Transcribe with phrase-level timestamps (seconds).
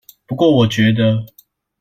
[0.25, 1.27] 不過我覺得